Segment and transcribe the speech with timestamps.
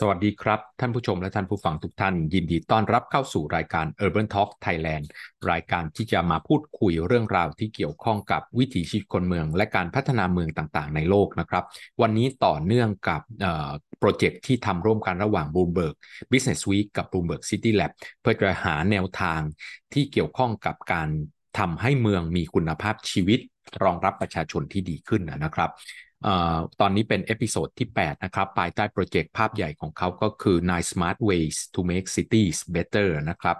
[0.00, 5.04] สวัสดีครับ ท่านผู้ชมและท่านผู้ฟังทุกท่าน ยินดีต้อนรับเข้าสู่รายการ Urban Talk Thailand
[5.50, 11.64] รายการที่จะมาพูดคุยเรื่องราวที่เกี่ยวข้องกับวิถีชีวิตคนเมือง และการพัฒนาเมืองต่างๆ ในโลกนะครับ
[12.02, 13.20] วันนี้ต่อเนื่องกับ
[14.00, 15.94] โปรเจกต์ที่ทำร่วมกันระหว่าง Bloomberg
[16.32, 19.40] Business Week กับ Bloomberg City Lab เพื่อจะหาแนวทาง
[19.92, 21.08] ที่เกี่ยวข้องกับการ
[21.58, 23.40] ทำให้เมืองมีคุณภาพชีวิต
[23.84, 25.72] รองรับประชาชนที่ดีขึ้นนะครับ
[26.80, 33.56] ตอนนี้เป็น episode ที่ 8 นะครับ ภายใต้โปรเจกต์ภาพใหญ่ของเขาก็คือ Nine Smart Ways to Make Cities Better นะครับ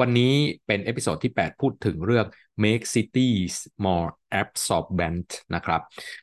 [0.00, 0.34] วันนี้
[0.66, 2.26] เป็น episode ที่ 8 พูดถึงเรื่อง
[2.64, 3.54] Make Cities
[3.84, 4.10] More
[4.42, 5.80] Absorbent นะครับ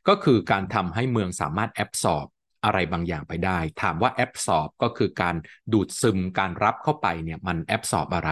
[0.07, 2.27] ก็คือการทำให้เมืองสามารถ absorb
[2.65, 5.35] อะไรบางอย่างไปได้ ถามว่า absorb ก็คือการ
[5.73, 8.31] ดูดซึมการรับเข้าไปเนี่ยมัน absorb อะไร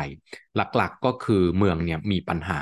[0.55, 2.60] หลักๆก็คือเมืองเนี่ยมีปัญหา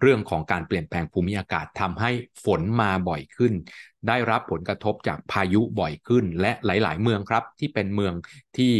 [0.00, 2.10] เรื่องของการเปลี่ยนแปลงภูมิอากาศทำให้
[2.44, 3.52] ฝนมาบ่อยขึ้น
[4.08, 8.14] ได้รับผลกระทบจากพายุบ่อยขึ้น และหลาย ๆ เมืองครับ ที่เป็นเมือง
[8.56, 8.74] ที่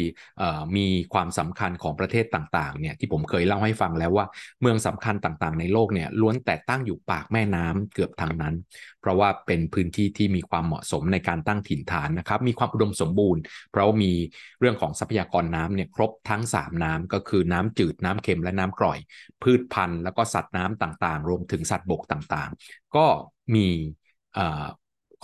[0.76, 4.26] มีความสำคัญของประเทศต่างๆเนี่ยที่ผมเคยเล่าให้ฟังแล้วว่า
[4.60, 8.54] เมืองสำคัญต่างๆ ในโลกเนี่ยล้วนแต่ตั้งอยู่ปากแม่น้ำเกือบทางนั้น
[9.00, 14.12] เพราะว่าเป็นพื้นที่ที่มีความเหมาะสมในการตั้งถิ่นฐานนะครับมีความอุดมสมบูรณ์ เพราะมี
[14.60, 18.98] เรื่องของทรัพยากรน้ำเนี่ยครบทั้ง 3 น้ำก็คือน้ำจืดน้ำเค็มและน้ำกร่อย
[19.42, 23.06] พืชพันธุ์แล้วก็สัตว์น้ำต่างๆ รวมถึงสัตว์บกต่างๆ ก็
[23.54, 23.68] มี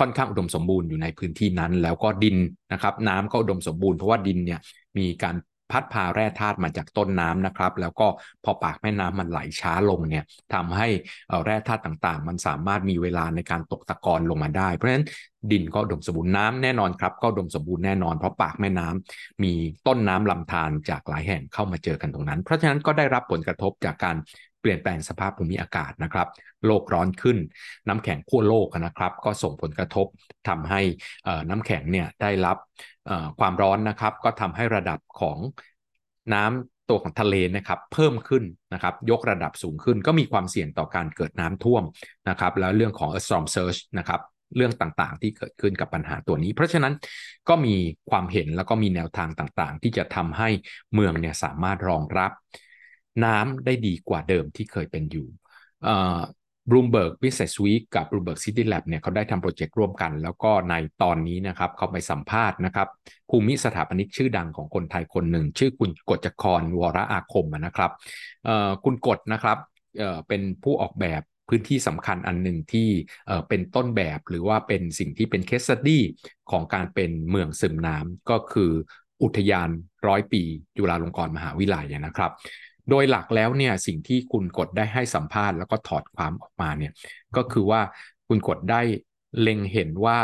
[0.01, 2.37] ค่อนข้างอุดมสมบูรณ์อยู่ในพื้นที่นั้น แล้วก็ดิน
[2.73, 4.61] นะครับ น้ำก็อุดมสมบูรณ์เพราะว่าดินเนี่ย
[4.99, 5.37] มีการ
[5.71, 8.07] พัดพาแร่ธาตุมาจากต้นน้ำนะครับ แล้วก็
[8.45, 10.89] พอปากแม่น้ำมันไหลช้าลงเนี่ยทำให้
[11.45, 15.07] แร่ธาตุต่างๆ มันสามารถมีเวลาในการตกตะกอนลงมาได้ เพราะฉะนั้น
[15.53, 19.53] ดินก็ดมสมบูรณ์น้ำแน่นอนครับ ก็ดมสมบูรณ์แน่นอนเพราะปากแม่น้ำมี
[19.87, 24.17] ต้นน้ำลำธารจากหลายแห่งเข้ามาเจอกันตรงนั้น เพราะฉะนั้นก็ได้รับผลกระทบจากการ
[24.61, 26.29] เปลี่ยนแปลงสภาพภูมิอากาศนะครับ
[26.67, 27.39] โลกร้อนขึ้น
[27.89, 30.07] น้ำแข็งขั้วโลกนะครับ ก็ส่งผลกระทบ
[30.49, 30.81] ทำให้
[31.51, 32.57] น้ำแข็งเนี่ยได้รับ
[33.41, 35.39] ความร้อนนะครับ ก็ทำให้ระดับของ
[36.35, 41.83] น้ำตัวของทะเลนะครับเพิ่มขึ้นนะครับยกระดับสูงขึ้น ก็มีความเสี่ยงต่อการเกิดน้ำท่วม
[42.29, 44.21] นะครับแล้วเรื่องของ storm surge นะครับ
[44.57, 46.95] เรื่องต่างๆ ที่เกิดขึ้นกับปัญหาตัวนี้ เพราะฉะนั้น
[47.49, 47.75] ก็มี
[48.11, 50.49] ความเห็นแล้วก็มีแนวทางต่างๆ ที่จะทำให้
[50.95, 52.33] เมืองเนี่ยสามารถรองรับ
[53.25, 55.27] น้ำได้ดีกว่าเดิมที่เคยเป็นอยู่
[56.69, 62.89] Bloomberg Business Week กับ Bloomberg City Lab เนี่ยเขาได้ทำโปรเจกต์ร่วมกัน แล้วก็ในตอนนี้นะครับเขาไปสัมภาษณ์นะครับ
[63.31, 67.91] ภูมิสถาปนิกชื่อดังของคนไทยคนหนึ่ง ชื่อคุณกฎจกรวรอาคมนะครับ
[68.85, 69.59] คุณกฎนะครับ
[70.29, 72.89] เป็นผู้ออกแบบพื้นที่สำคัญอันหนึ่งที่
[73.49, 76.03] เป็นต้นแบบหรือว่าเป็นสิ่งที่เป็นเคสสตี้
[76.51, 78.71] ของการเป็นเมืองซึมน้ำก็คือ
[79.23, 79.69] อุทยาน
[80.07, 80.43] ร้อยปี
[80.77, 82.33] จุฬาลงกรณ์มหาวิทยาลัยนะครับ
[82.91, 86.93] โดยหลักแล้วเนี่ยสิ่งที่คุณกดได้ให้สัมภาษณ์แล้วก็ถอดความออกมาเนี่ย
[87.37, 87.81] ก็คือว่า
[88.29, 88.81] คุณกดได้
[89.41, 90.21] เล็งเห็นว่า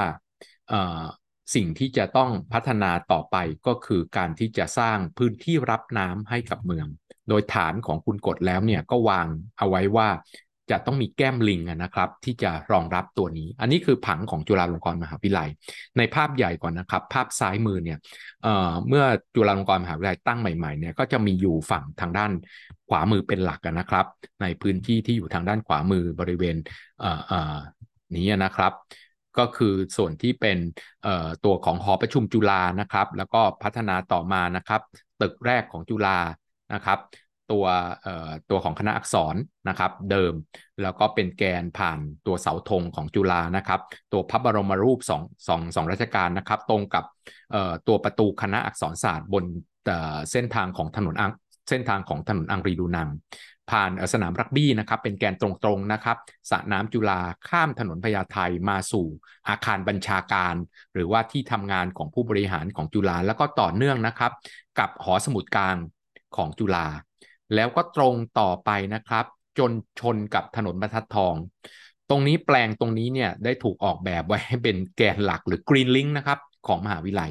[1.54, 3.36] สิ่งที่จะต้องพัฒนาต่อไป
[3.66, 6.86] ก็คือการที่จะสร้างพื้นที่รับน้ำให้กับเมือง
[7.28, 9.26] โดยฐานของคุณกดแล้วเนี่ยก็วาง
[9.58, 10.08] เอาไว้ว่า
[10.70, 15.48] จะต้องมีแก้มลิงนะครับ ที่จะรองรับตัวนี้ อันนี้คือผังของจุฬาลงกรณ์มหาวิทยาลัย
[15.98, 17.98] ในภาพใหญ่ก่อนนะครับ ภาพซ้ายมือเนี่ย
[18.42, 22.30] เเมื่อจุฬาลงกรณ์มหาวิทยาลัยตั้งใหม่ๆเนี่ยก็จะมีอยู่ฝั่งทางด้าน
[22.88, 24.06] ขวามือเป็นหลักนะครับ
[24.42, 26.56] ในพื้นที่ที่อยู่ทางด้านขวามือบริเวณ
[28.16, 28.72] นี้นะครับ
[29.38, 30.58] ก็คือส่วนที่เป็น
[31.44, 34.80] ตัวของหอประชุมจุฬานะครับ แล้วก็พัฒนาต่อมานะครับ
[35.20, 36.18] ตึกแรกของจุฬา
[36.74, 36.98] นะครับ
[37.50, 37.64] ตัว
[38.50, 39.34] ตัวของคณะอักษร
[39.68, 40.34] นะครับเดิม
[40.82, 43.80] แล้วก็เป็นแกนผ่านตัวเสาธงของจุฬานะครับ
[44.12, 47.04] ตัวพระบรมรูปสองสองสองราชการนะครับ ตรงกับ
[47.88, 49.44] ตัวประตูคณะอักษรศาสตร์บน
[50.30, 51.32] เส้นทางของถนนอัง
[51.68, 53.08] เส้นทางของถนนอังรีดูนัง
[53.70, 56.16] ผ่านสนามรักบี้นะครับ เป็นแกนตรงๆนะครับ
[56.50, 58.38] สระน้ำจุฬาข้ามถนนพญาไท
[58.68, 59.06] มาสู่
[59.48, 60.54] อาคารบัญชาการ
[60.94, 64.32] หรือว่าที่ทำงานของผู้บริหารของจุฬาแล้วก็ต่อเนื่องนะครับ
[64.78, 65.76] กับหอสมุดกลาง
[66.36, 66.86] ของจุฬา
[67.54, 69.24] แล้วก็ตรงต่อไปนะครับ
[69.58, 71.34] จนชนกับถนนบรรทัดทอง
[72.10, 77.30] ตรงนี้แปลงตรงนี้เนี่ยได้ถูกออกแบบไว้ให้เป็นแกนหลักหรือกรีนลิงก์นะครับของมหาวิทยาลัย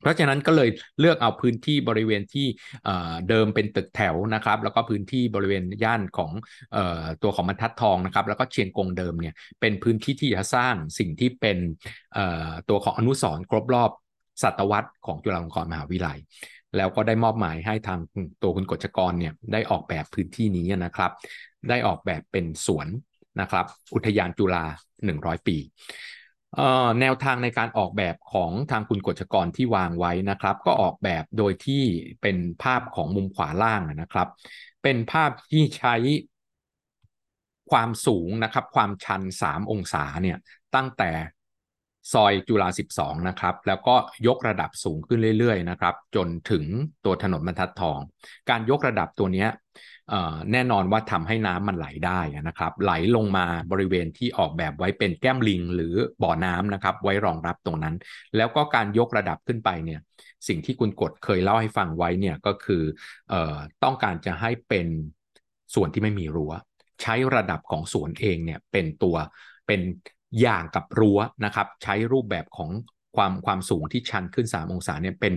[0.00, 2.46] เพราะฉะนั้นก็เลยเลือกเอาพื้นที่บริเวณที่
[3.28, 6.30] เดิมเป็นตึกแถวนะครับ แล้วก็พื้นที่บริเวณย่านของ
[7.22, 11.58] ตัวของบรรทัดทองนะครับ แล้วก็เชียงกงเดิมเนี่ยเป็นพื้นที่ที่จะสร้างสิ่งที่เป็น
[12.68, 13.90] ตัวของอนุสรณ์ครบรอบ
[14.42, 16.18] ศตวรรษของจุฬาลงกรณ์มหาวิทยาลัย
[16.76, 17.98] แล้วก็ได้มอบหมายให้ทาง
[18.42, 21.10] ตัวคุณกฤษกรเนี่ยได้ออกแบบพื้นที่นี้นะครับ
[21.68, 22.88] ได้ออกแบบเป็นสวน
[23.40, 24.64] นะครับ อุทยานจุฬา
[25.04, 25.56] 100 ปี
[27.00, 31.82] แนวทางในการออกแบบของทางคุณกฤษกรที่วางไว้นะครับ ก็ออกแบบโดยที่
[32.22, 34.28] เป็นภาพของมุมขวาล่างนะครับ
[34.82, 35.94] เป็นภาพที่ใช้
[37.70, 40.38] ความสูงนะครับ ความชัน 3 องศาเนี่ย
[40.74, 41.10] ตั้งแต่
[42.12, 43.94] ซอยจุฬา12 นะครับ แล้วก็
[44.26, 46.64] ยกระดับสูงขึ้นเรื่อยๆนะครับ จนถึง
[47.04, 47.98] ตัวถนนบรรทัดทอง
[48.50, 49.46] การยกระดับตัวนี้
[50.52, 57.94] แน่นอนว่าทำให้น้ำมันไหลได้นะครับ ไหลลงมาบริเวณที่ออกแบบไว้เป็นแก้มลิง หรือบ่อน้ำนะครับ ไว้รองรับตรงนั้น
[58.36, 60.00] แล้วก็การยกระดับขึ้นไปเนี่ย
[60.48, 62.82] สิ่งที่คุณกดเคยเล่าให้ฟังไว้เนี่ยก็คือ
[63.32, 63.34] อ
[63.84, 64.86] ต้องการจะให้เป็น
[65.74, 66.52] ส่วนที่ไม่มีรั้ว
[67.02, 69.16] ใช้ระดับของสวนเองเนี่ยเป็นตัว
[69.66, 69.80] เป็น
[70.40, 72.70] อย่างกับรั้วนะครับ ใช้รูปแบบของ
[73.16, 75.34] ความความสูงที่ชันขึ้น 3 องศาเนี่ยเป็น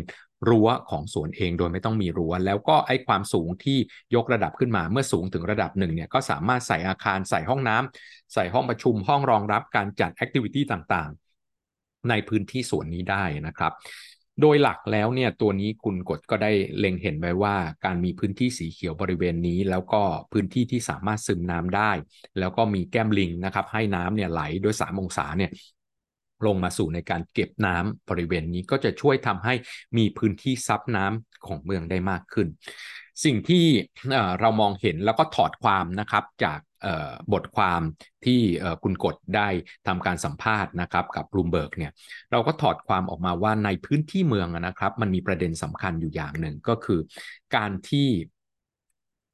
[0.50, 3.78] รั้วของสวนเองโดยไม่ต้องมีรั้ว แล้วก็ไอ้ความสูงที่
[4.16, 13.74] ยกระดับขึ้นมาเมื่อสูงถึงระดับหนึ่งเนี่ยก็สามารถใส่อาคารใส่ห้องน้ำใส่ห้องประชุมห้องรองรับการจัดแอคทิวิตี้ต่างๆ ในพื้นที่สวนนี้ได้นะครับ
[14.42, 20.02] โดยหลักแล้วเนี่ยตัวนี้คุณกดก็ได้เล็งเห็นไว้ว่าการมีพื้นที่สีเขียวบริเวณนี้ แล้วก็
[20.34, 21.92] พื้นที่ที่สามารถซึมน้ำได้
[22.40, 25.52] แล้วก็มีแก้มลิงนะครับให้น้ำเนี่ยไหลโดย3องศาเนี่ย
[26.46, 29.54] ลงมาสู่ในการเก็บน้ำบริเวณนี้ก็จะช่วยทำให้
[29.98, 32.48] มีพื้นที่ซับน้ำของเมืองได้มากขึ้น
[33.26, 33.66] สิ่งที่
[34.40, 36.60] เรามองเห็นแล้วก็ถอดความนะครับจาก
[37.34, 37.82] บทความ
[38.26, 38.40] ที่
[38.84, 39.48] คุณกดได้
[39.88, 41.92] ทำการสัมภาษณ์นะครับกับบลูมเบิร์กเนี่ย
[42.32, 47.00] เราก็ถอดความออกมาว่าในพื้นที่เมืองนะครับ มันมีประเด็นสำคัญอยู่อย่างหนึ่งก็คือ
[47.56, 48.10] การที่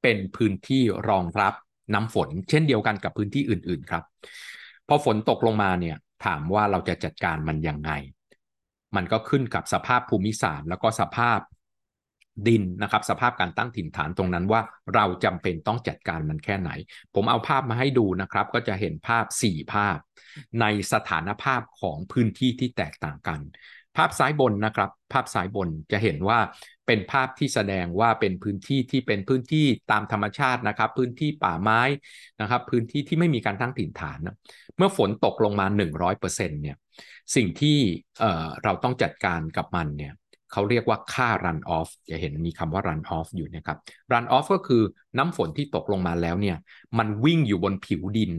[0.02, 1.54] เป็นพื้นที่รองรับ
[1.94, 4.04] น้ำฝน เช่นเดียวกันกับพื้นที่อื่น ๆครับ
[4.88, 7.92] พอฝนตกลงมาเนี่ยถามว่าเราจะจัดการมันยังไง
[8.96, 11.40] มันก็ขึ้นกับสภาพภูมิศาสตร์ แล้วก็สภาพ
[12.48, 14.62] ดินนะครับสภาพการตั้งถิ่นฐานตรงนั้นว่า
[14.96, 16.72] เราจำเป็นต้องจัดการมันแค่ไหน
[17.16, 19.98] ผมเอาภาพมาให้ดูนะครับ ก็จะเห็นภาพ 4 ภาพ
[20.62, 23.42] ในสถานภาพของพื้นที่ที่แตกต่างกัน
[23.98, 26.40] ภาพซ้ายบนนะครับ ภาพซ้ายบนจะเห็นว่า
[26.88, 31.82] เป็นภาพที่แสดงว่าเป็นพื้นที่ที่เป็นพื้นที่ตามธรรมชาตินะครับ พื้นที่ป่าไม้
[32.42, 34.20] นะครับ พื้นที่ที่ไม่มีการตั้งถิ่นฐาน
[34.78, 35.68] เมื่อฝนตกลงมา
[36.10, 36.78] 100%เนี่ย
[37.36, 37.78] สิ่งที่
[38.64, 40.14] เราต้องจัดการกับมันเนี่ย
[40.52, 43.78] เขาเรียกว่าค่า run off จะเห็นมีคำว่า run off อยู่นะครับ
[44.14, 44.82] run off ก็คือ
[45.18, 46.58] น้ำฝนที่ตกลงมาแล้วเนี่ย
[46.98, 48.32] มันวิ่งอยู่บนผิวดิน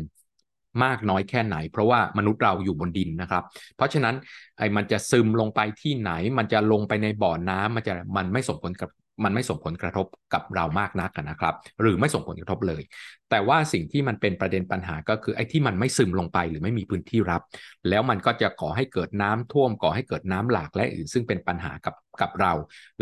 [0.84, 3.42] มากน้อยแค่ไหน เพราะว่ามนุษย์เราอยู่บนดินนะครับ
[3.76, 4.14] เพราะฉะนั้น
[4.58, 8.90] ไอ้มันจะซึมลงไปที่ไหน มันจะลงไปในบ่อน้ำมันจะมันไม่ส่งผลกับ
[9.25, 12.82] มันไม่ส่งผลกระทบกับเรามากนักนะครับ หรือไม่ส่งผลกระทบเลย
[13.31, 17.43] แต่ว่าสิ่งที่มันเป็นประเด็นปัญหาก็คือไอ้ที่มันไม่ซึมลงไปหรือไม่มีพื้นที่รับ
[17.88, 22.52] แล้วมันก็จะก่อให้เกิดน้ำท่วมก่อให้เกิดน้ำหลากและอื่นซึ่งเป็นปัญหากับกับเรา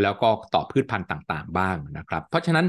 [0.02, 2.66] แล้วก็ต่อพืชพันธุ์ต่าง ๆ บ้างนะครับ เพราะฉะนั้น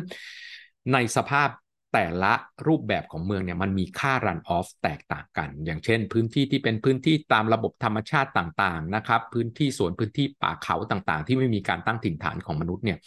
[0.93, 1.49] ในสภาพ
[1.93, 2.33] แต่ละ
[2.67, 12.97] รูปแบบของเมืองเนี่ยมันมีค่า run off แตกต่างกัน อย่างเช่น พื้นที่ที่เป็นพื้นที่ตามระบบธรรมชาติต่างๆนะครับพื้นที่สวนพื้นที่ป่าเขาต่างๆ ที่ไม่มีการตั้งถิ่นฐานของมนุษย์เนี่ย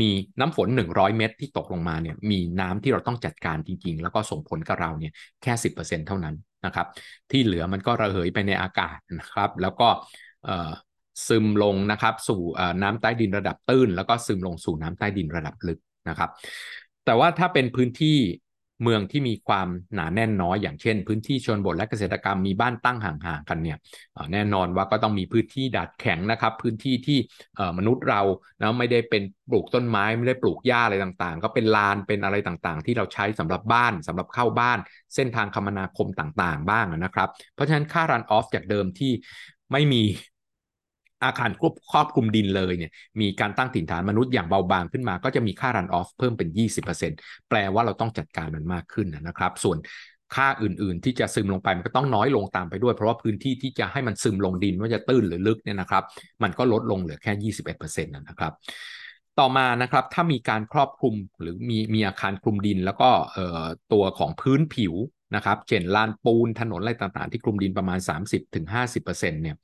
[0.00, 5.12] มีน้ำฝน 100 เม็ดที่ตกลงมาเนี่ยมีน้ำที่เราต้องจัดการจริง ๆ แล้วก็ส่งผลกับเราเนี่ย
[5.42, 6.34] แค่ 10%เท่านั้น
[6.66, 6.86] นะครับ
[7.30, 9.88] ที่เหลือมันก็ระเหยไปในอากาศนะครับ แล้วก็
[11.28, 12.42] ซึมลงนะครับสู่
[12.82, 16.30] น้ำใต้ดินระดับตื้น แล้วก็ซึมลงสู่น้ำใต้ดินระดับลึกนะครับ
[17.04, 18.18] แต่ว่าถ้าเป็นพื้นที่
[18.82, 23.78] เมืองที่มีความหนาแน่นน้อย อย่างเช่น พื้นที่ชนบทและเกษตรกรรมมีบ้านตั้งห่างๆกันเนี่ย
[24.32, 27.18] แน่นอนว่าก็ต้องมีพื้นที่ดัดแข็งนะครับ พื้นที่ที่
[27.78, 28.22] มนุษย์เรา
[28.60, 34.78] นะไม่ได้เป็นปลูกต้นไม้ไม่ได้ปลูกหญ้าอะไรต่างๆ ก็เป็นลานเป็นอะไรต่างๆ ที่เราใช้สำหรับบ้านสำหรับเข้าบ้าน
[35.14, 39.12] เส้นทางคมนาคมต่างๆ บ้างนะครับ เพราะฉะนั้นค่ารันออฟจากเดิมที่
[39.72, 40.02] ไม่มี
[41.24, 49.78] อาคารควบครอบคลุมดินเลยเนี่ยมีการตั้งถิ่นฐานมนุษย์อย่างเบาบางขึ้นมา ก็จะมีค่ารันออฟเพิ่มเป็น 20%แปลว่าเราต้องจัดการมันมากขึ้นนะครับ ส่วน
[50.34, 56.04] ค่าอื่นๆ ที่จะซึมลงไปมันก็ต้องน้อยลงตามไปด้วย เพราะว่าพื้นที่ที่จะให้มันซึมลงดินว่าจะตื้นหรือลึกเนี่ยนะครับ
[56.42, 58.52] มันก็ลดลงเหลือแค่ 21%นะครับ
[59.40, 63.10] ต่อมานะครับถ้ามีการครอบคลุมหรือมีมีอาคารคลุมดิน แล้วก็
[63.92, 64.94] ตัวของพื้นผิว
[65.36, 69.56] นะครับเช่นลานปูนถนนอะไรต่างๆ ที่คลุมดินประมาณ 30-50%เนี่ย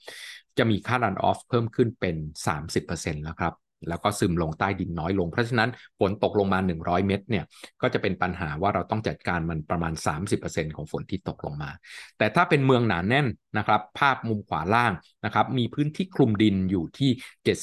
[0.59, 3.55] จะมีค่า run off เพิ่มขึ้นเป็น 30%แล้วครับ
[3.89, 7.45] แล้วก็ซึมลงใต้ดินน้อยลง เพราะฉะนั้นฝนตกลงมา 100 เมตรเนี่ย
[7.83, 9.93] ก็จะเป็นปัญหาว่าเราต้องจัดการมันประมาณ
[10.35, 11.71] 30%ของฝนที่ตกลงมา
[12.19, 13.27] แต่ถ้าเป็นเมืองหนาแน่น
[13.59, 14.93] นะครับ ภาพมุมขวาล่าง
[15.25, 17.11] นะครับ มีพื้นที่คลุมดินอยู่ที่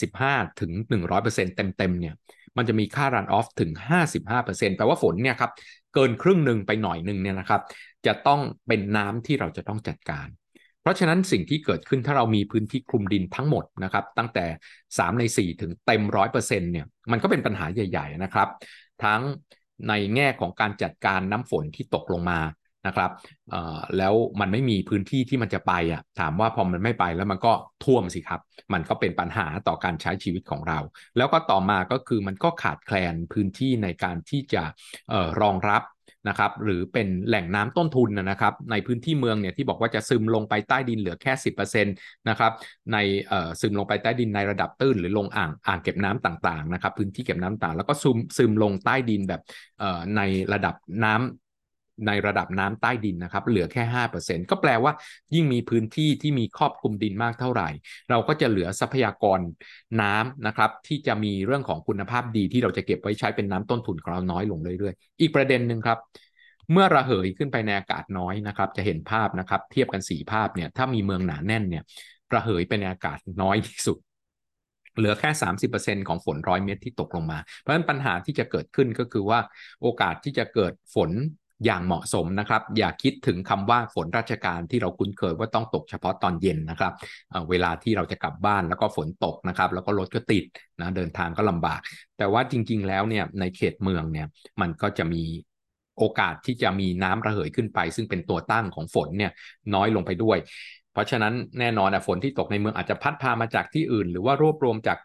[0.09, 0.71] 75ถึง
[1.13, 2.15] 100%เต็มๆเนี่ย
[2.57, 3.71] มันจะมีค่า run off ถึง
[4.25, 5.51] 55%แปลว่าฝนเนี่ยครับ
[5.93, 7.61] เกินครึ่งหนึ่งไปหน่อยหนึ่งเนี่ยนะครับ
[8.05, 10.27] จะต้องเป็นน้ำที่เราจะต้องจัดการ
[10.85, 14.45] เพราะฉะนั้นสิ่งที่เกิดขึ้นถ้าเรามีพื้นที่คลุมดินทั้งหมดนะครับตั้งแต่
[14.97, 18.47] 3 ใน 4 ถึงเต็มร้อยเปอร์เซ็นต์เนี่ยมันก็เป็นปัญหาใหญ่ๆนะครับ
[19.03, 19.21] ทั้ง
[19.89, 22.39] ในแง่ของการจัดการน้ำฝนที่ตกลงมา
[22.87, 23.11] นะครับ
[23.97, 28.41] แล้วมันไม่มีพื้นที่ที่มันจะไปอะถามว่าพอมันไม่ไปแล้วมันก็ท่วมสิครับ
[28.73, 30.79] มันก็เป็นปัญหาต่อการใช้ชีวิตของเรา
[31.17, 34.63] แล้วก็ต่อมาก็คือมันก็ขาดแคลนพื้นที่ในการที่จะ
[35.41, 35.81] รองรับ
[36.27, 41.83] นะครับหรือเป็นแหล่งน้ำต้นทุนนะครับในพื้นที่เมืองเนี่ยที่บอกว่าจะซึมลงไปใต้ดินเหลือแค่ 10%
[42.29, 42.51] นะครับ
[42.93, 42.97] ใน
[43.61, 49.41] ซึมลงไปใต้ดินในระดับตื้น หรือลงอ่างอ่างเก็บน้ำต่างๆนะครับพื้นที่เก็บน้ำต่างแล้วก็ซึมซึมลงใต้ดินแบบ
[50.17, 50.21] ใน
[50.53, 51.44] ระดับน้ำ
[52.07, 54.91] ในระดับน้ำใต้ดินนะครับเหลือแค่ 5%ก็แปลว่า
[55.33, 57.69] ยิ่งมีพื้นที่ที่มีครอบคลุมดินมากเท่าไหร่
[58.09, 59.39] เราก็จะเหลือทรัพยากร
[60.01, 65.99] น้ำนะครับที่จะมีเรื่องของคุณภาพดีที่เราจะเก็บไว้ใช้เป็นน้ำต้นทุนของเราน้อยลงเรื่อยๆ อีกประเด็นหนึ่งครับ
[66.71, 71.83] เมื่อระเหยขึ้นไปในอากาศน้อยนะครับ จะเห็นภาพนะครับ เทียบกันสีภาพเนี่ยถ้ามีเมืองหนาแน่นเนี่ย
[72.33, 73.97] ระเหยไปในอากาศน้อยที่สุด
[74.97, 75.29] เหลือแค่
[75.71, 79.39] 30%ของฝนร้อยเม็ดที่ตกลงมา เพราะฉะนั้นปัญหาที่จะเกิดขึ้นก็คือว่า
[79.81, 81.11] โอกาสที่จะเกิดฝน
[81.65, 86.93] อย่างเหมาะสมนะครับ อย่าคิดถึงคำว่าฝนราชการที่เราคุ้นเคยว่าต้องตกเฉพาะตอนเย็นนะครับ
[87.49, 90.45] เวลาที่เราจะกลับบ้านแล้วก็ฝนตกนะครับ แล้วก็รถก็ติด
[90.79, 91.79] นะเดินทางก็ลำบาก
[92.17, 94.27] แต่ว่าจริง ๆ แล้วเนี่ยในเขตเมืองเนี่ย
[94.61, 95.23] มันก็จะมี
[95.97, 99.31] โอกาสที่จะมีน้ำระเหยขึ้นไป ซึ่งเป็นตัวตั้งของฝนเนี่ย
[99.73, 100.37] น้อยลงไปด้วย
[100.93, 104.97] เพราะฉะนั้นแน่นอนฝนที่ตกในเมืองอาจจะพัดพามาจากที่อื่น หรือว่ารวบรวมจาก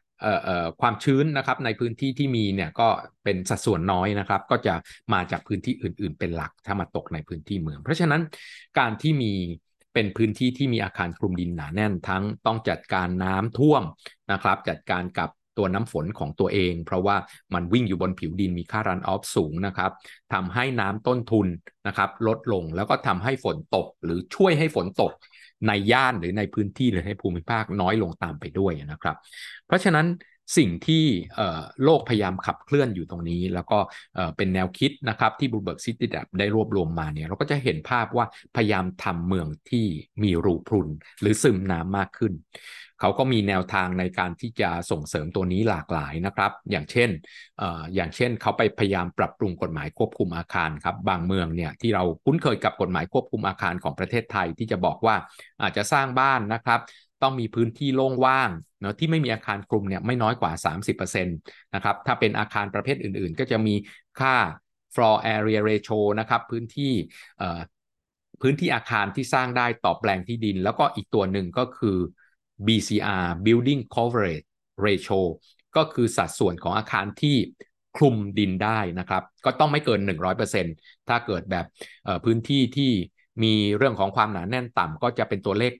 [0.80, 2.88] ความชื้นนะครับในพื้นที่ที่มีเนี่ยก็
[3.24, 4.74] เป็นสัดส่วนน้อยนะครับ ก็จะ
[5.12, 8.20] มาจากพื้นที่อื่น ๆ เป็นหลักถ้ามาตกในพื้นที่เมือง เพราะฉะนั้น
[8.78, 9.32] การที่มี
[9.94, 13.82] เป็นพื้นที่ที่มีอาคารคลุมดินหนาแน่นทั้งต้องจัดการน้ำท่วม
[14.32, 17.16] นะครับ จัดการกับตัวน้ำฝนของตัวเอง เพราะว่า
[17.54, 19.90] มันวิ่งอยู่บนผิวดินมีค่ารันออฟสูงนะครับ
[20.32, 21.46] ทำให้น้ำต้นทุน
[21.86, 25.12] นะครับลดลงแล้วก็ทำให้ฝนตกหรือช่วยให้ฝนตก
[25.67, 29.17] ในย่านหรือในพื้นที่หรือในภูมิภาคน้อยลงตามไปด้วยนะครับ
[29.67, 30.07] เพราะฉะนั้น
[30.57, 31.04] สิ่งที่
[31.85, 33.78] โลกพยายามขับเคลื่อนอยู่ตรงนี้ แล้วก็
[34.37, 38.26] เป็นแนวคิดนะครับที่ Bloomberg CityLab ได้รวบรวมมาเนี่ยเราก็จะเห็นภาพว่า
[38.57, 39.87] พยายามทำเมืองที่
[40.23, 40.88] มีรูพรุน
[41.21, 42.33] หรือซึมน้ำมากขึ้น
[43.00, 47.11] เขาก็มีแนวทางในการที่จะส่งเสริมตัวนี้หลากหลายนะครับ อย่างเช่น
[47.61, 47.62] อ
[47.95, 55.16] อย่างเช่นเขาไปพยายามปรับปรุงกฎหมายควบคุมอาคารครับ บางเมืองเนี่ยที่เราคุ้นเคยกับกฎหมายควบคุมอาคารของประเทศไทยที่จะบอกว่า
[55.62, 56.80] อาจจะสร้างบ้านนะครับ
[57.23, 61.38] ต้องมีพื้นที่โล่งว่าง เนาะที่ไม่มีอาคารกลุ่มเนี่ยไม่น้อยกว่า 30%
[61.75, 63.75] นะครับถ้าเป็นอาคารประเภทอื่นๆ ก็จะมี
[64.20, 64.34] ค่า
[64.94, 66.92] floor area ratio นะครับพื้นที่
[68.42, 71.96] พื้นที่อาคารที่สร้างได้ต่อแปลงที่ดิน แล้วก็อีกตัวหนึ่งก็คือ
[72.66, 74.46] BCR Building Coverage
[74.87, 75.20] Ratio
[75.76, 77.37] ก็คือสัดส่วนของอาคารที่
[77.96, 80.76] คลุมดินได้นะครับ ก็ต้องไม่เกิน 100%
[81.08, 81.64] ถ้าเกิดแบบ
[82.25, 82.92] พื้นที่ที่
[83.42, 85.72] มีเรื่องของความหนาแน่นต่ำก็จะเป็นตัวเลข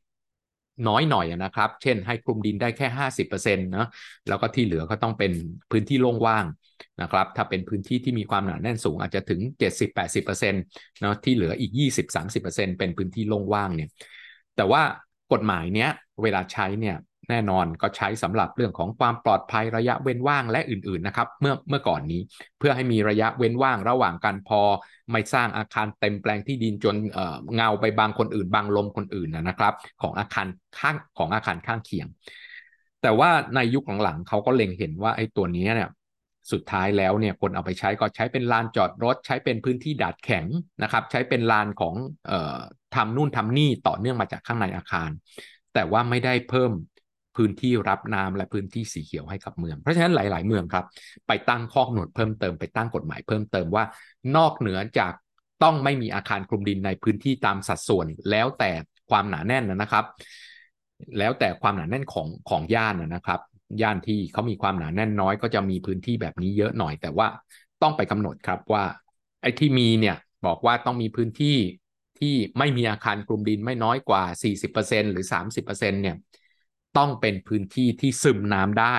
[0.89, 3.87] น้อยหน่อยนะครับ เช่น ให้คลุมดินได้แค่ 50%นะ
[4.29, 5.33] แล้วก็ที่เหลือก็ต้องเป็น
[5.71, 6.45] พื้นที่โล่งว่าง
[7.03, 10.63] นะครับ ถ้าเป็นพื้นที่ที่มีความหนาแน่นสูงอาจจะถึง 70-80%
[11.05, 11.73] นะที่เหลืออีก
[12.19, 13.89] 20-30%เป็นพื้นที่โล่งว่างเนี่ย
[14.57, 14.83] แต่ว่า
[15.33, 15.91] กฎหมายเนี้ย
[16.23, 16.97] เวลาใช้เนี่ย
[17.31, 22.21] แน่นอนก็ใช้สำหรับเรื่องของความปลอดภัยระยะเว้นว่างและอื่นๆนะครับเมื่อเมื่อก่อนนี้
[22.59, 24.61] เพื่อให้มีระยะเว้นว่างระหว่างกันพอ
[25.13, 30.47] ไม่สร้างอาคารเต็มแปลงที่ดินจนเเงาไปบางคนอื่น บางลมคนอื่นนะครับ ของอาคาร
[30.79, 32.07] ข้างของอาคารข้างเคียง
[33.03, 35.91] แต่ว่าในยุคหลังๆเขาก็เล็งเห็นว่าไอ้ตัวนี้เนี่ย
[36.53, 40.47] สุดท้ายแล้วเนี่ยคนเอาไปใช้ก็ใช้เป็นลานจอดรถ ใช้เป็นพื้นที่ดาดแข็ง
[40.83, 41.95] นะครับ ใช้เป็นลานของ
[42.31, 42.59] ออ
[42.95, 45.11] ทำนู่นทำนี่ต่อเนื่องมาจากข้างในอาคาร
[45.75, 46.71] แต่ว่าไม่ได้เพิ่ม
[47.37, 50.85] พื้นที่รับน้ำและพื้นที่สีเขียวให้กับเมือง เพราะฉะนั้นหลาย ๆ เมืองครับ
[51.29, 53.85] ไปตั้งข้อกำหนดเพิ่มเติมไปตั้งกฎหมายเพิ่มเติมว่า
[54.37, 55.13] นอกเหนือจาก
[55.63, 58.71] ต้องไม่มีอาคารคลุมดินในพื้นที่ตามสัดส่วน แล้วแต่
[59.11, 60.05] ความหนาแน่นนะครับ
[61.19, 63.41] แล้วแต่ความหนาแน่นของของย่านนะครับ
[63.83, 67.27] ย่านที่เขามีความหนาแน่นน้อยก็จะมีพื้นที่แบบนี้เยอะหน่อย แต่ว่า
[67.83, 68.85] ต้องไปกำหนดครับว่า
[69.43, 71.57] ไอ้ที่มีเนี่ยบอกว่าต้องมีพื้นที่
[72.19, 76.17] ที่ไม่มีอาคารกลุ่มดินไม่น้อยกว่า 40%หรือ 30%เนี่ย
[76.99, 78.97] ต้องเป็นพื้นที่ที่ซึมน้ำได้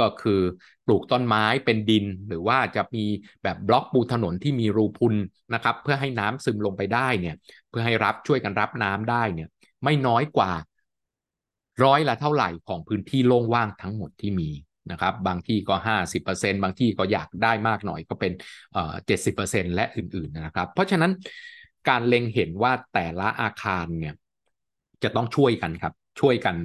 [0.00, 0.40] ก็คือ
[0.86, 3.04] ปลูกต้นไม้เป็นดิน หรือว่าจะมี
[3.42, 5.14] แบบบล็อกปูถนนที่มีรูพุน
[5.54, 7.36] นะครับ เพื่อให้น้ำซึมลงไปได้เนี่ย
[7.70, 9.48] เพื่อให้รับช่วยกันรับน้ำได้เนี่ย
[9.84, 10.52] ไม่น้อยกว่า
[11.84, 14.50] ร้อยละเท่าไหร่ของพื้นที่โล่งว่างทั้งหมดที่มี
[14.90, 18.32] นะครับ บางที่ก็ 50%บางที่ก็อยากได้มากหน่อยก็เป็น
[18.72, 21.12] เอ่อ70%และอื่นๆนะครับ เพราะฉะนั้น
[21.88, 24.14] การเล็งเห็นว่าแต่ละอาคารเนี่ย
[25.02, 26.56] จะต้องช่วยกันครับ ช่วยกัน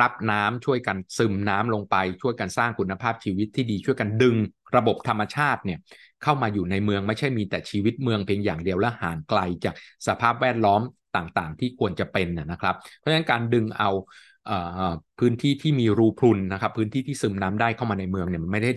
[0.00, 4.36] รับน้ำช่วยกันซึมน้ำลงไป ช่วยกันสร้างคุณภาพชีวิตที่ดีช่วยกันดึง
[4.76, 5.78] ระบบธรรมชาติเนี่ย
[6.22, 9.74] เข้ามาอยู่ในเมืองไม่ใช่มีแต่ชีวิตเมืองเพียงอย่างเดียวและห่างไกลจาก
[10.06, 10.82] สภาพแวดล้อม
[11.16, 13.90] ต่างๆ ที่ควรจะเป็นนะครับ เพราะฉะนั้นการดึงเอา
[15.20, 18.70] พื้นที่ที่มีรูพรุนนะครับ พื้นที่ที่ซึมน้ำได้เข้ามาในเมืองเนี่ยมันไม่ได้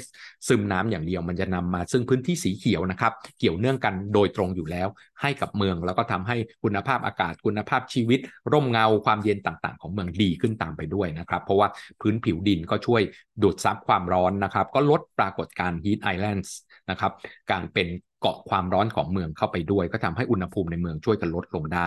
[0.47, 4.87] ซึมน้ำอย่างเดียวมันจะนำมา ซึ่งพื้นที่สีเขียวนะครับ เกี่ยวเนื่องกันโดยตรงอยู่แล้ว
[5.21, 8.19] ให้กับเมืองแล้วก็ทำให้คุณภาพอากาศคุณภาพชีวิต
[8.51, 11.67] ร่มเงาความเย็นต่างๆ ของเมืองดีขึ้นตามไปด้วยนะครับ เพราะว่า
[12.01, 13.01] พื้นผิวดินก็ช่วย
[13.41, 16.49] ดูดซับความร้อนนะครับ ก็ลดปรากฏการณ์ heat islands
[16.89, 17.11] นะครับ
[17.51, 17.87] การเป็น
[18.21, 21.85] เกาะความร้อนของเมืองเข้าไปด้วย ก็ทำให้อุณหภูมิในเมืองช่วยกันลดลงได้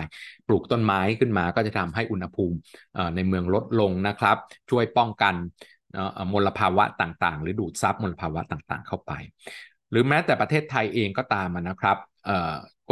[0.49, 2.57] ปลูกต้นไม้ขึ้นมาก็จะทำให้อุณหภูมิ
[3.17, 4.37] ในเมืองลดลงนะครับ
[4.71, 5.35] ช่วยป้องกัน
[6.33, 9.12] มลภาวะต่างๆ หรือดูดซับมลภาวะต่างๆ เข้าไป
[9.91, 11.99] หรือแม้แต่ประเทศไทยเองก็ตามนะครับ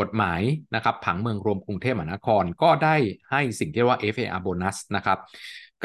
[0.01, 0.41] กฎหมาย
[0.75, 2.97] นะครับผังเมืองรวมกรุงเทพมหานครก็ได้
[3.31, 5.19] ให้สิ่งที่เรียกว่า FAR bonus นะครับ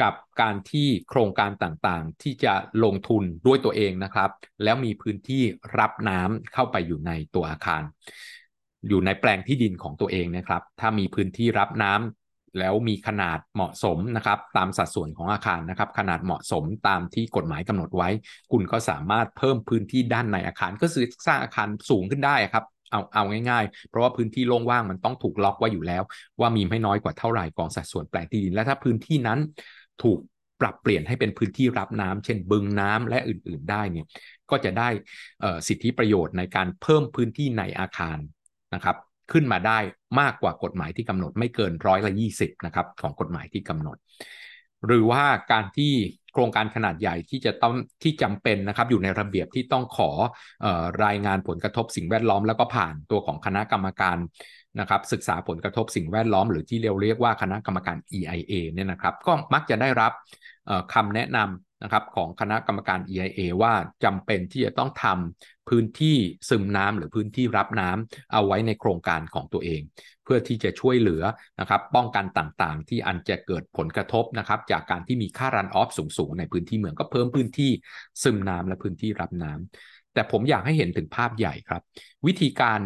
[0.02, 4.30] กับการที่โครงการต่างๆ ที่จะลงทุนด้วยตัวเองนะครับ
[4.64, 5.42] แล้วมีพื้นที่
[5.78, 7.82] รับน้ำเข้าไปอยู่ในตัวอาคาร
[8.88, 18.08] อยู่ในแปลงที่ดินของตัวเองนะครับ ถ้ามีพื้นที่รับน้ำแล้วมีขนาดเหมาะสมนะครับ ตามสัดส่วนของอาคารนะครับ ขนาดเหมาะสมตามที่กฎหมายกำหนดไว้
[18.52, 26.02] คุณก็สามารถเพิ่มพื้นที่ด้านในอาคาร ก็คือสร้างอาคารสูงขึ้นได้ครับเอาเอาง่ายๆ เพราะว่าพื้นที่โล่งว่างมันต้องถูกล็อกไว้อยู่แล้ว
[26.40, 29.38] ว่ามีไม่น้อยกว่าเท่าไหร่กองสัดส่วนแปลงที่ดิน และถ้าพื้นที่นั้น
[30.02, 30.18] ถูก
[30.60, 34.06] ปรับเปลี่ยนให้เป็นพื้นที่รับน้ำเช่นบึงน้ำและอื่น ๆ ได้เนี่ย
[34.50, 34.88] ก็จะได้
[35.68, 38.18] สิทธิประโยชน์ในการเพิ่มพื้นที่ในอาคาร
[38.74, 38.96] นะครับ
[39.32, 39.78] ขึ้นมาได้
[40.20, 43.96] มากกว่ากฎหมายที่กำหนดไม่เกินร้อยละยี่สิบนะครับของกฎหมายที่กำหนด
[44.86, 45.92] หรือว่าการที่
[46.32, 50.10] โครงการขนาดใหญ่ที่จะต้องที่จำเป็นนะครับอยู่ในระเบียบที่ต้องขอ
[50.64, 50.66] อ
[51.04, 54.16] รายงานผลกระทบสิ่งแวดล้อม แล้วก็ผ่านตัวของคณะกรรมการ
[54.80, 60.12] นะครับศึกษาผลกระทบสิ่งแวดล้อม หรือที่เรียกเรียกว่าคณะกรรมการ EIA เนี่ยนะครับก็มักจะได้รับ
[60.94, 63.72] คำแนะนำนะครับของคณะกรรมการ EIA ว่า
[64.04, 66.16] จำเป็นที่จะต้องทำพื้นที่
[66.48, 69.80] ซึมน้ำหรือพื้นที่รับน้ำเอาไว้ในโครงการของตัวเอง
[70.24, 71.22] เพื่อที่จะช่วยเหลือ
[71.60, 77.70] นะครับป้องกันต่างๆ ที่อันจะเกิดผลกระทบนะครับจากการที่มีค่ารันออฟสูงๆ ในพื้นที่เมืองก็เพิ่มพื้นที่
[78.22, 81.82] ซึมน้ำและพื้นที่รับน้ำแต่ผมอยากให้เห็นถึงภาพใหญ่ครับ
[82.26, 82.80] วิธีการ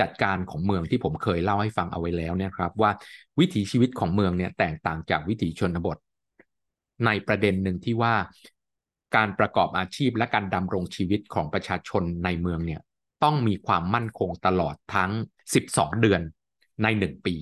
[0.00, 2.90] จัดการของเมืองที่ผมเคยเล่าให้ฟังเอาไว้แล้วเนี่ยครับ ว่า
[3.38, 5.98] วิถีชีวิตของเมืองเนี่ยแตกต่างจากวิถีชนบท
[7.06, 8.14] ในประเด็นหนึ่งที่ว่า
[9.16, 12.80] การประกอบอาชีพและการดำรงชีวิตของประชาชนในเมืองเนี่ย
[13.24, 15.10] ต้องมีความมั่นคงตลอดทั้ง
[15.54, 16.20] 12 เดือน
[16.82, 17.34] ใน 1 ปี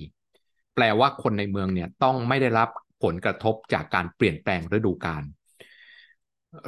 [0.75, 2.69] แปลว่าคนในเมืองเนี่ยต้องไม่ได้รับ
[3.03, 5.23] ผลกระทบจากการเปลี่ยนแปลงฤดูกาล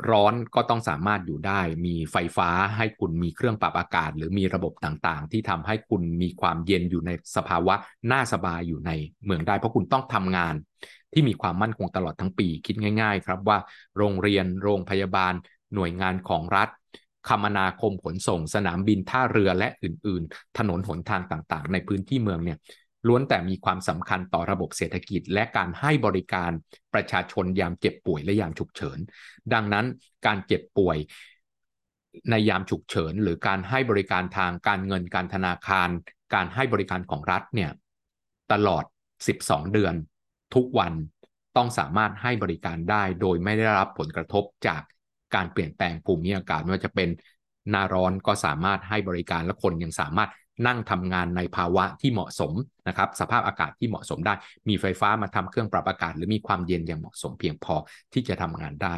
[0.10, 7.76] ร้อนก็ต้องสามารถอยู่ได้ มีไฟฟ้าให้คุณมีเครื่องปรับอากาศ หรือมีระบบต่างๆ ที่ทำให้คุณมีความเย็นอยู่ในสภาวะ
[8.12, 8.92] น่าสบายอยู่ใน
[9.26, 10.56] เมืองได้ เพราะคุณต้องทำงาน
[11.14, 13.58] ที่มีความมั่นคงตลอดทั้งปีคิดง่าย ๆ ครับว่า
[13.98, 15.34] โรงเรียนโรงพยาบาล
[15.76, 16.70] หน่วยงานของรัฐ
[17.28, 22.58] คมนาคมขนส่ง สนามบินท่าเรือและอื่น ๆ ถนนหนทางต่างๆ ในพื้นที่เมืองเนี่ย
[23.08, 26.52] ล้วนแต่มีความสำคัญต่อระบบเศรษฐกิจ และการให้บริการ
[26.94, 29.00] ประชาชนยามเจ็บป่วยและยามฉุกเฉิน
[29.54, 29.86] ดังนั้น
[30.26, 30.98] การเจ็บป่วย
[32.30, 35.90] ในยามฉุกเฉิน หรือการให้บริการทางการเงินการธนาคาร
[36.34, 37.72] การให้บริการของรัฐเนี่ย
[38.52, 38.84] ตลอด
[39.28, 39.94] 12 เดือน
[40.56, 40.94] ทุกวัน
[41.58, 44.82] ต้องสามารถให้บริการได้โดยไม่ได้รับผลกระทบจาก
[45.36, 47.10] การเปลี่ยนแปลงภูมิอากาศไม่ว่าจะเป็น
[47.70, 50.30] หน้าร้อนก็สามารถให้บริการและคนยังสามารถ
[50.66, 52.52] นั่งทำงานในภาวะที่เหมาะสม
[52.88, 54.34] นะครับสภาพอากาศที่เหมาะสมได้
[54.70, 57.76] มีไฟฟ้ามาทำเครื่องปรับอากาศ หรือมีความเย็นอย่างเหมาะสมเพียงพอ
[58.14, 58.96] ที่จะทำงานได้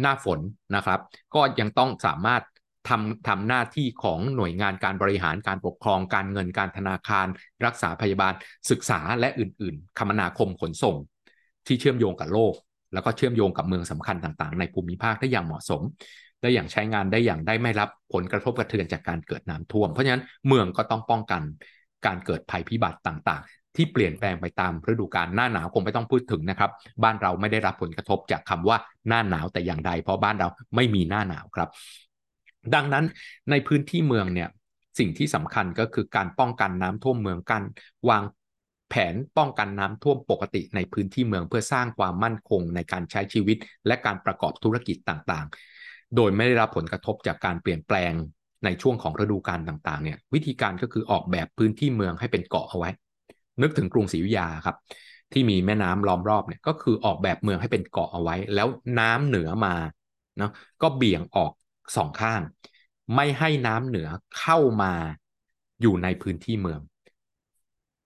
[0.00, 0.40] หน้าฝน
[0.74, 1.00] นะครับ
[1.34, 2.42] ก็ยังต้องสามารถ
[2.88, 7.26] ทำทำหน้าที่ของหน่วยงานการบริหารการปกครองการเงินการธนาคาร
[7.64, 8.32] รักษาพยาบาล
[8.70, 10.96] ศึกษาและอื่น ๆ คมนาคมขนส่ง
[11.66, 12.54] ที่เชื่อมโยงกับโลก
[12.92, 15.82] แล้วก็เชื่อมโยงกับเมืองสำคัญต่างๆ ในภูมิภาคได้อย่างเหมาะสม
[16.42, 21.42] ได้อย่างใช้งานได้อย่างได้ไม่รับผลกระทบกระเทือนจากการเกิดน้ำท่วม เพราะฉะนั้นเมืองก็ต้องป้องกัน
[22.06, 26.70] การเกิดภัยพิบัติต่างๆ ที่เปลี่ยนแปลงไปตามฤดูกาลหน้าหนาวคงไม่ต้องพูดถึงนะครับ
[27.02, 28.76] บ้านเราไม่ได้รับผลกระทบจากคำว่า
[29.08, 31.68] หน้าหนาวแต่อย่างใด เพราะบ้านเราไม่มีหน้าหนาวครับ
[32.74, 33.04] ดังนั้น
[33.50, 34.48] ในพื้นที่เมืองเนี่ย
[34.98, 37.62] สิ่งที่สำคัญก็คือการป้องกันน้ำท่วมเมืองกัน
[38.08, 38.22] วาง
[38.94, 48.12] แผนป้องกันน้ำท่วมปกติในพื้นที่เมืองเพื่อสร้างความมั่นคงในการใช้ชีวิต และการประกอบธุรกิจต่างๆ โดยไม่ได้รับผลกระทบจากการเปลี่ยนแปลง
[48.64, 52.90] ในช่วงของฤดูกาลต่างๆเนี่ยวิธีการก็คือออกแบบพื้นที่เมืองให้เป็นเกาะเอาไว้
[53.62, 54.76] นึกถึงกรุงศรีอยุธยาครับ
[55.32, 59.74] ที่มีแม่น้ำล้อมรอบเนี่ยก็คือออกแบบเมืองให้เป็นเกาะเอาไว้ แล้วน้ำเหนือมา
[60.38, 60.50] เนาะ
[60.82, 61.52] ก็เบี่ยงออก
[61.96, 62.40] สองข้าง
[63.14, 64.92] ไม่ให้น้ำเหนือเข้ามา
[65.80, 66.80] อยู่ในพื้นที่เมือง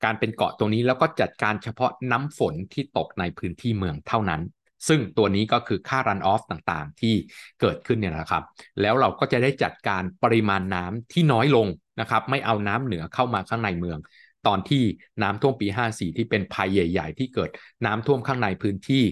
[0.07, 4.43] การเป็นเกาะตรงนี้แล้วก็จัดการเฉพาะน้ำฝนที่ตกในพื้นที่เมืองเท่านั้น
[4.89, 7.15] ซึ่งตัวนี้ก็คือค่า run off ต่างๆ ที่
[7.61, 8.43] เกิดขึ้นเนี่ยนะครับ
[8.81, 11.67] แล้วเราก็จะได้จัดการปริมาณน้ำที่น้อยลง
[12.01, 13.99] นะครับ ไม่เอาน้ำเหนือเข้ามาข้างในเมือง
[14.47, 14.83] ตอนที่
[15.23, 17.51] น้ำท่วมปี 54 ที่เป็นภัยใหญ่ ๆ ที่เกิด
[17.87, 19.03] น้ำท่วมข้างในพื้นที่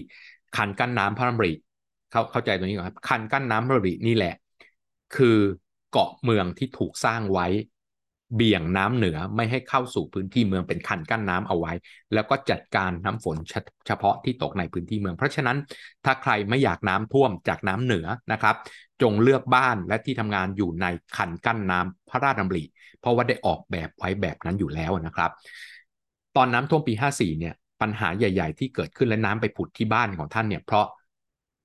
[0.55, 1.53] คันกั้นน้ำพระรมริ
[2.11, 4.35] เข้าเข้าใจตรงนี้ครับ คันกั้นน้ำพระรมรินี่แหละ
[5.15, 5.37] คือ
[5.91, 7.47] เกาะเมืองที่ถูกสร้างไว้
[8.33, 11.71] เบี่ยงน้ำเหนือไม่ให้เข้าสู่พื้นที่เมืองเป็นคันกั้นน้ำเอาไว้
[12.13, 13.37] แล้วก็จัดการน้ำฝน
[13.87, 15.57] เฉพาะที่ตกในพื้นที่เมือง เพราะฉะนั้น
[16.05, 18.55] ถ้าใครไม่อยากน้ำท่วมจากน้ำเหนือนะครับ
[19.01, 20.85] จงเลือกบ้านและที่ทำงานอยู่ใน
[21.17, 22.63] คันกั้นน้ำพระราชดำริ
[22.99, 25.31] เพราะว่าได้ออกแบบไว้แบบนั้นอยู่แล้วนะครับ
[26.35, 30.85] ตอนน้ำท่วมปี 54 เนี่ยปัญหาใหญ่ ๆ ที่เกิดขึ้นและน้ำไปผุดที่บ้านของท่านเนี่ยเพราะ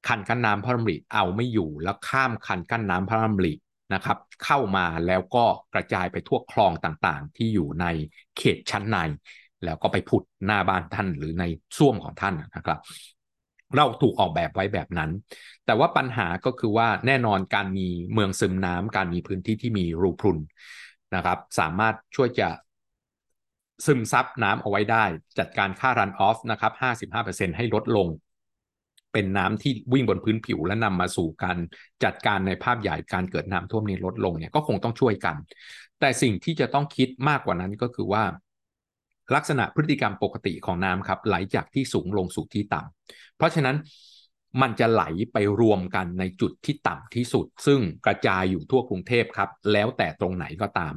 [0.08, 3.52] คันกั้นน้ำพระราชดำริเอาไม่อยู่แล้วข้ามคันกั้นน้ำพระราชดำริ
[3.94, 7.86] นะครับเข้ามาแล้วก็กระจายไปทั่วคลองต่างๆ ที่อยู่ใน
[8.36, 8.96] เขตชั้นใน
[9.64, 11.44] แล้วก็ไปผุดหน้าบ้านท่านหรือใน
[11.76, 12.78] ส้วมของท่านนะครับ
[13.76, 15.10] เราถูกออกแบบไว้แบบนั้น
[15.66, 20.38] แต่ว่าปัญหาก็คือว่าแน่นอนการมีเมืองซึมน้ำการมีพื้นที่ที่มีรูพรุน
[21.14, 22.48] นะครับ สามารถช่วยจะ
[23.86, 25.04] ซึมซับน้ำเอาไว้ได้
[25.38, 26.72] จัดการค่ารันออฟนะครับ
[27.12, 28.08] 55%ให้ลดลง
[29.12, 31.58] เป็นน้ำที่วิ่งบนพื้นผิวและนำมาสู่การ
[32.04, 35.36] จัดการในภาพใหญ่การเกิดน้ำท่วมนี้ลดลงเนี่ยก็คงต้องช่วยกัน
[36.00, 38.24] แต่สิ่งที่จะต้องคิดมากกว่านั้นก็คือว่า
[39.34, 43.76] ลักษณะพฤติกรรมปกติของน้ำครับไหลจากที่สูงลงสู่ที่ต่ำเพราะฉะนั้น
[44.62, 50.94] มันจะไหลไปรวมกันในจุดที่ต่ำที่สุด ซึ่งกระจายอยู่ทั่วกรุงเทพครับ แล้วแต่ตรงไหนก็ตาม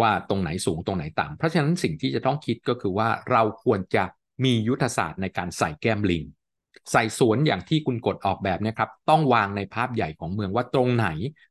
[0.00, 4.04] ว่าตรงไหนสูงตรงไหนต่ำเพราะฉะนั้นสิ่งที่จะต้องคิดก็คือว่าเราควรจะ
[4.44, 6.24] มียุทธศาสตร์ในการใส่แก้มลิง
[6.92, 11.08] ใส่สวนอย่างที่คุณกดออกแบบนี่ยครับ ต้องวางในภาพใหญ่ของเมืองว่าตรงไหน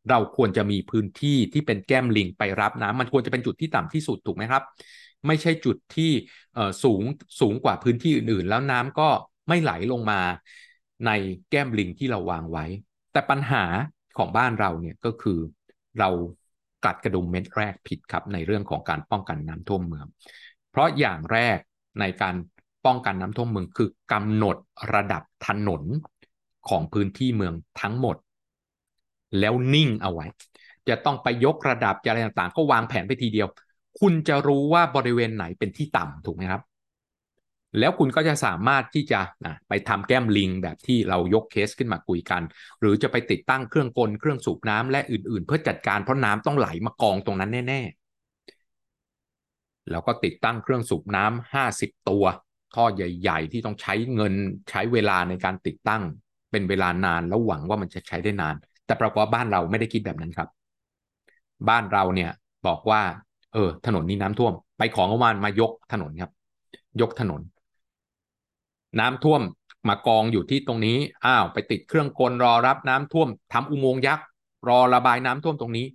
[0.10, 4.64] เราควรจะมีพื้นที่ที่เป็นแก้มลิงไปรับน้ำมันควรจะเป็นจุดที่ต่ำที่สุดถูกไหมครับ
[5.28, 6.12] ไม่ใช่จุดที่
[6.84, 7.02] สูง
[7.40, 9.10] สูงกว่าพื้นที่อื่นๆ แล้วน้ำก็
[9.48, 10.22] ไม่ไหลลงมา
[11.06, 11.12] ใน
[11.50, 12.66] แก้มลิงที่เราวางไว้
[13.12, 13.64] แต่ปัญหา
[14.18, 15.40] ของบ้านเราเนี่ยก็คือ
[16.00, 16.10] เรา
[16.86, 20.08] กัดกระดุมเม็ดแรกผิดครับในเรื่องของการป้องกันน้ำท่วมเมือง
[20.70, 21.60] เพราะอย่างแรก
[22.00, 22.36] ในการ
[22.86, 24.58] ป้องกันน้ำท่วมเมืองคือกำหนด
[24.94, 25.84] ระดับถนน
[26.70, 28.16] ของพื้นที่เมืองทั้งหมด
[29.40, 30.26] แล้วนิ่งเอาไว้
[30.90, 33.48] จะต้องไปยกระดับอะไรต่างๆ ก็วางแผนไปทีเดียว
[34.00, 36.62] คุณจะรู้ว่าบริเวณไหนเป็นที่ต่ำถูกไหมครับ
[37.80, 42.42] แล้วคุณก็จะสามารถที่จะะไปทำแก้มลิงแบบที่เรายกเคสขึ้นมาคุยกัน
[42.80, 47.82] หรือจะไปติดตั้งเครื่องกลเครื่องสูบน้ำและอื่นๆ เพื่อจัดการเพราะน้ำต้องไหลมากองตรงนั้นแน่
[49.06, 52.26] ๆ แล้วก็ติดตั้งเครื่องสูบน้ำห้าสิบตัว
[52.76, 54.34] ท่อใหญ่ ๆ ที่ต้องใช้เงิน
[54.70, 56.02] ใช้เวลาในการติดตั้ง
[56.52, 58.56] เป็นเวลานานแล้วหวังว่ามันจะใช้ได้นาน
[58.86, 60.48] แต่ปรากฏว่าบ้านเราไม่ได้คิดแบบนั้นครับ
[61.70, 62.32] บ้านเราเนี่ย
[62.68, 63.02] บอกว่า
[63.54, 66.32] เออ ถนนนี้น้ำท่วม ไปของงบประมาณมายกถนนครับ
[67.02, 67.42] ยกถนน
[69.00, 69.42] น้ำท่วม
[69.88, 74.26] มากองอยู่ที่ตรงนี้ อ้าว ไปติดเครื่องกลรอรับน้ำท่วมทำอุโมงค์ยักษ์
[74.70, 75.86] รอระบายน้ำท่วมตรงนี้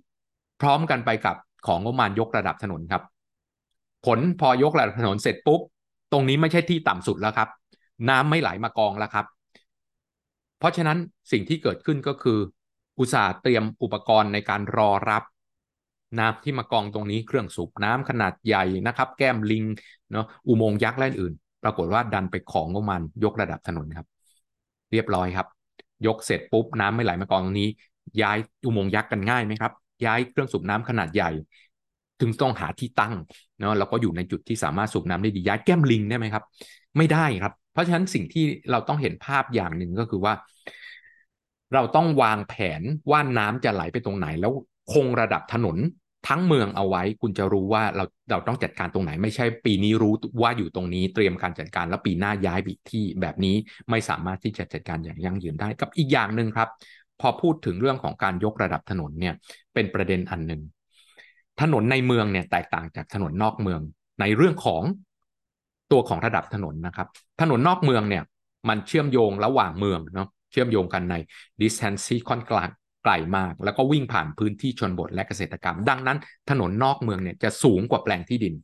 [0.61, 1.35] พร้อมกันไปกับ
[1.67, 3.03] ของงบประมาณยกระดับถนนครับ
[4.05, 5.61] ผลพอยกระดับถนนเสร็จปุ๊บ
[6.11, 7.49] ตรงนี้ไม่ใช่ที่ต่ำสุดแล้วครับ
[8.09, 9.25] น้ำไม่ไหลมากองแล้วครับ
[10.59, 10.97] เพราะฉะนั้น
[11.31, 12.39] สิ่งที่เกิดขึ้นก็คือ
[12.99, 15.23] อุตสาห์เตรียมอุปกรณ์ในการรอรับ
[16.19, 19.63] น้ำที่มากองตรงนี้เครื่องสูบน้ำขนาดใหญ่นะครับ แก้มลิง
[20.11, 24.07] เนาะอุโมงยักษ์และอื่น ปรากฏว่าดันไปของงมันยกระดับถนนครับ
[24.91, 25.47] เรียบร้อยครับ
[26.05, 27.69] ยกเสร็จปุ๊บน้ำไม่ไหลมากองตรงนี้
[28.21, 29.71] ย้ายอุโมงยักษ์กันง่ายไหมครับ
[30.05, 31.29] ย้ายเครื่องสูบน้ำขนาดใหญ่
[32.21, 33.13] ถึงต้องหาที่ตั้ง
[33.59, 36.43] เนาะแล้วก็อยู่ในจุดที่สามารถสูบน้ำได้ดีย้ายแก้มลิงได้ไหมครับ
[36.97, 40.33] ไม่ได้ครับ เพราะฉะนั้นสิ่งที่เราต้องเห็นภาพอย่างหนึ่งก็คือว่า
[41.73, 44.51] เราต้องวางแผนว่าน้ำจะไหลไปตรงไหน แล้ว
[44.93, 45.77] คงระดับถนน
[46.27, 53.55] ทั้งเมืองเอาไว้ คุณจะรู้ว่าเราเราต้องจัดการตรงไหน ไม่ใช่ปีนี้รู้ว่าอยู่ตรงนี้เตรียมการจัดการแล้วปีหน้าย้ายไปที่แบบนี้
[53.89, 56.69] ไม่สามารถที่จะจัดการอย่างยั่งยืนได้กับอีกอย่างหนึ่งครับ
[57.21, 59.33] พอพูดถึงเรื่องของการยกระดับถนนเนี่ย
[59.73, 60.61] เป็นประเด็นอันหนึ่ง
[61.61, 63.81] ถนนในเมืองเนี่ยแตกต่างจากถนนนอกเมือง
[64.21, 64.83] ในเรื่องของ
[65.91, 67.07] ตัวของระดับถนนนะครับ
[67.41, 68.23] ถนนนอกเมืองเนี่ย
[68.69, 71.15] มันเชื่อมโยงระหว่างเมืองเนาะเชื่อมโยงกันใน
[71.61, 72.69] distance ที่ค่อนข้าง
[73.03, 76.17] ไกลมาก แล้วก็วิ่งผ่านพื้นที่ชนบทและเกษตรกรรม ดังนั้น
[76.49, 78.55] ถนนนอกเมืองเนี่ยจะสูงกว่าแปลงที่ดิน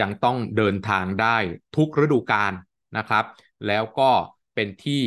[0.00, 1.36] ยังต้องเดินทางได้
[1.76, 2.52] ทุกฤดูกาล
[2.96, 3.24] นะครับ
[3.66, 4.10] แล้วก็
[4.54, 5.02] เป็นที่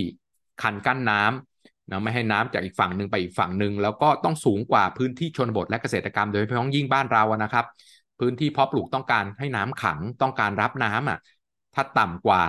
[0.62, 1.57] คันกั้นน้ำ
[1.91, 7.65] นะไม่ให้น้ำจากอีกฝั่งหนึ่งไปอีกฝั่งหนึ่งแล้วก็ต้องสูงกว่าพื้นที่ชนบทและเกษตรกรรมโดยเฉพาะยิ่งบ้านเรานะครับ
[8.19, 11.19] พื้นที่เพาะปลูกต้องการให้น้ำขังต้องการรับน้ำอะ
[11.73, 12.41] ถ้าต่ำกว่า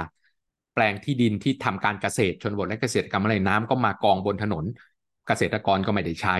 [0.75, 4.65] แปลงที่ดินที่ทำการเกษตรชนบทและเกษตรกรรมอะไรน้ำก็มากองบนถนน
[5.29, 6.37] เกษตรกรก็ไม่ได้ใช้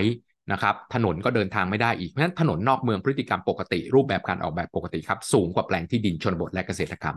[0.51, 7.15] นะครับ ถนนก็เดินทางไม่ได้อีกเพราะฉะนั้นถนนนอกเมืองพฤติกรรมปกติ รูปแบบการออกแบบปกติครับสูงกว่าแปลงที่ดินชนบทและเกษตรกรรม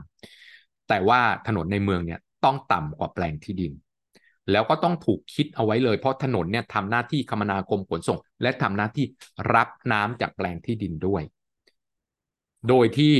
[0.88, 3.72] แต่ว่าถนนในเมืองเนี่ยต้องต่ำกว่าแปลงที่ดิน
[4.50, 9.04] แล้วก็ต้องถูกคิดเอาไว้เลย เพราะถนนเนี่ยทำหน้าที่คมนาคมขนส่ง และทำหน้าที่
[9.54, 11.22] รับน้ำจากแปลงที่ดินด้วย
[12.68, 13.14] โดยที่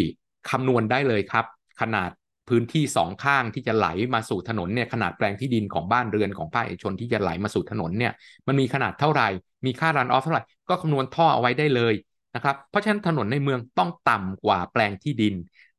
[0.51, 1.47] คำนวณได้เลยครับ
[1.81, 2.11] ขนาด
[2.49, 8.13] พื้นที่สองข้างที่จะไหลมาสู่ถนนเนี่ยขนาดแปลงที่ดินของบ้านเรือนของภาคเอกชนที่จะไหลมาสู่ถนนเนี่ย
[8.47, 9.29] มันมีขนาดเท่าไหร่
[9.67, 11.95] มีค่ารันออฟเท่าไหร่ ก็คำนวณท่อเอาไว้ได้เลย
[12.35, 15.35] นะครับ เพราะฉะนั้นถนนในเมืองต้องต่ำกว่าแปลงที่ดิน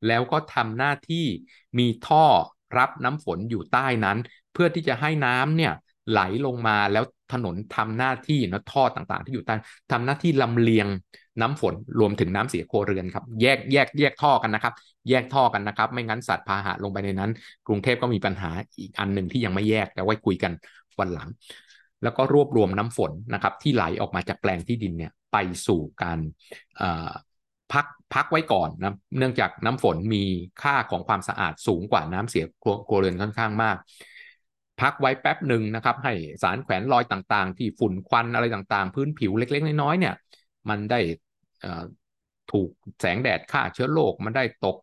[0.06, 1.26] แล้วก็ทำหน้าที่
[1.78, 2.24] มีท่อ
[2.78, 4.18] รับน้ำฝนอยู่ใต้นั้น
[4.54, 5.72] เพื่อที่จะให้น้ำเนี่ย
[6.10, 9.54] ไหลลงมาแล้วถนนทำหน้าที่นะท่อต่างๆ ที่อยู่ใต้
[9.92, 10.86] ทำหน้าที่ลำเลียง
[11.40, 14.74] น้ำฝนรวมถึงน้ำเสียโครเรือนครับ แยกแยกแยกท่อกันนะครับ
[15.08, 17.30] แยกท่อกันนะครับ ไม่งั้นสัตว์พาหะลงไปในนั้น
[17.66, 20.52] กรุงเทพก็มีปัญหาอีกอันหนึ่งที่ยังไม่แยกแต่ไว้คุยกัน
[20.98, 21.28] วันหลัง
[22.02, 25.36] แล้วก็รวบรวมน้ำฝนนะครับ ที่ไหลออกมาจากแปลงที่ดินเนี่ยไป
[25.66, 26.18] สู่การ
[27.72, 30.24] พักพักไว้ก่อนนะเนื่องจากน้ำฝนมี
[30.62, 32.44] ค่าของความสะอาดสูงกว่าน้ำเสีย
[32.86, 33.76] โครเรือนค่อนข้างมาก
[34.80, 40.14] พักไว้แป๊บหนึ่งนะครับ ให้สารแขวนรอยต่างๆ ที่ฝุ่นควันอะไรต่างๆ พื้นผิวเล็กๆ น้อยๆเนี่ย
[40.68, 41.00] มันได้
[42.52, 44.76] ถูกแสงแดดฆ่าเชื้อโรคมันได้ตก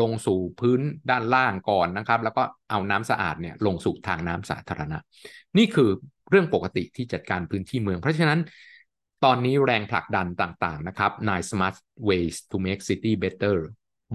[0.00, 4.98] ลงสู่พื้นด้านล่างก่อนนะครับ แล้วก็เอาน้ำสะอาดเนี่ยลงสู่ทางน้ำสาธารณะ
[5.58, 5.90] นี่คือ
[6.30, 8.40] เรื่องปกติที่จัดการพื้นที่เมือง เพราะฉะนั้น
[9.24, 11.76] ตอนนี้แรงผลักดันต่างๆนะครับใน Smart
[12.08, 13.56] Ways to Make City Better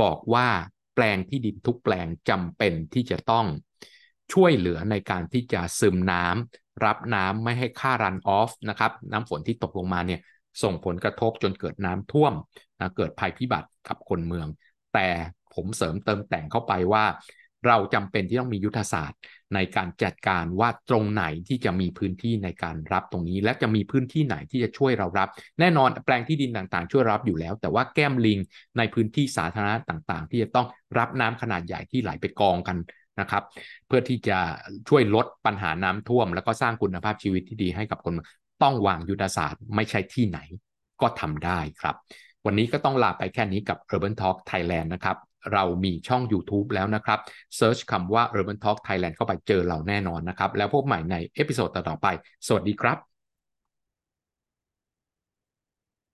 [0.02, 0.47] บอกว่า
[0.95, 3.45] แปลงที่ดินทุกแปลงจำเป็นที่จะต้อง
[4.33, 10.19] ช่วยเหลือในการที่จะซึมน้ำรับน้ำไม่ให้ค่ารันออฟนะครับน้ำฝนที่ตกลงมาเนี่ย
[10.63, 12.33] ส่งผลกระทบจนเกิดน้ำท่วม
[12.79, 14.47] นะเกิดภัยพิบัติกับคนเมือง
[14.93, 15.07] แต่
[15.53, 17.05] ผมเสริมเติมแต่งเข้าไปว่า
[17.67, 19.19] เราจำเป็นที่ต้องมียุทธศาสตร์
[19.55, 28.39] ในการจัดการว่าตรงไหนที่จะมีพื้นที่ในการรับตรงนี้ และจะมีพื้นที่ไหนที่จะช่วยเรารับ แน่นอนแปลงที่ดินต่างๆ ช่วยรับอยู่แล้ว แต่ว่าแก้มลิง
[28.77, 32.77] ในพื้นที่สาธารณะต่างๆ ที่จะต้องรับน้ำขนาดใหญ่ที่ไหลไปกองกัน
[33.19, 33.43] นะครับ
[33.88, 34.39] เพื่อที่จะ
[34.89, 38.13] ช่วยลดปัญหาน้ำท่วม แล้วก็สร้างคุณภาพชีวิตที่ดีให้กับคน
[38.63, 40.39] ต้องวางยุทธศาสตร์ไม่ใช่ที่ไหน
[41.02, 41.95] ก็ทำได้ครับ
[42.45, 45.17] วันนี้ก็ต้องลาไปแค่นี้กับ Urban Talk Thailand นะครับ
[45.54, 47.19] เรามีช่อง YouTube แล้วนะครับ
[47.58, 52.08] search คำว่า Urban Talk Thailand เข้าไปเจอเราแน่นอนนะครับ แล้วพบใหม่ใน episode ต่อไป
[52.47, 53.12] สวัสดีครับ